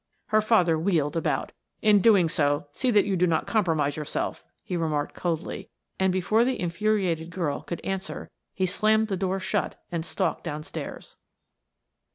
[0.29, 1.51] Her father wheeled about.
[1.83, 6.43] "In doing so, see that you do not compromise yourself," he remarked coldly, and before
[6.43, 11.17] the infuriated girl could answer, he slammed the door shut and stalked downstairs.